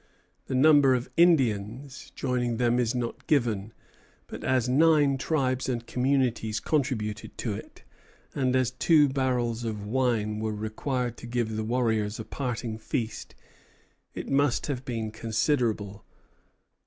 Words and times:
The 0.47 0.55
number 0.55 0.95
of 0.95 1.11
Indians 1.15 2.11
joining 2.15 2.57
them 2.57 2.79
is 2.79 2.95
not 2.95 3.27
given; 3.27 3.71
but 4.25 4.43
as 4.43 4.67
nine 4.67 5.15
tribes 5.19 5.69
and 5.69 5.85
communities 5.85 6.59
contributed 6.59 7.37
to 7.37 7.53
it, 7.53 7.83
and 8.33 8.55
as 8.55 8.71
two 8.71 9.07
barrels 9.09 9.63
of 9.63 9.85
wine 9.85 10.39
were 10.39 10.55
required 10.55 11.17
to 11.17 11.27
give 11.27 11.55
the 11.55 11.63
warriors 11.63 12.19
a 12.19 12.25
parting 12.25 12.79
feast, 12.79 13.35
it 14.15 14.27
must 14.27 14.65
have 14.65 14.85
been 14.85 15.11
considerable. 15.11 16.03